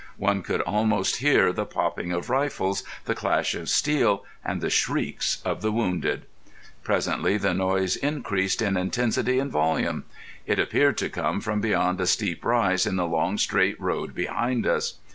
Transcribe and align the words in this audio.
One 0.17 0.41
could 0.41 0.61
almost 0.61 1.17
hear 1.17 1.53
the 1.53 1.63
popping 1.67 2.11
of 2.11 2.31
rifles, 2.31 2.81
the 3.05 3.13
clash 3.13 3.53
of 3.53 3.69
steel, 3.69 4.25
and 4.43 4.59
the 4.59 4.71
shrieks 4.71 5.37
of 5.45 5.61
the 5.61 5.71
wounded. 5.71 6.25
Presently 6.81 7.37
the 7.37 7.53
noise 7.53 7.97
increased 7.97 8.63
in 8.63 8.77
intensity 8.77 9.37
and 9.37 9.51
volume. 9.51 10.05
It 10.47 10.57
appeared 10.57 10.97
to 10.97 11.09
come 11.09 11.39
from 11.39 11.61
beyond 11.61 12.01
a 12.01 12.07
steep 12.07 12.43
rise 12.43 12.87
in 12.87 12.95
the 12.95 13.05
long 13.05 13.37
straight 13.37 13.79
road 13.79 14.15
behind 14.15 14.65
us. 14.65 14.95